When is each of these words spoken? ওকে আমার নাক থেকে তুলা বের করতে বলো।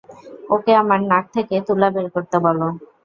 ওকে 0.49 0.71
আমার 0.81 0.99
নাক 1.11 1.25
থেকে 1.35 1.55
তুলা 1.67 1.87
বের 1.93 2.07
করতে 2.15 2.37
বলো। 2.45 2.67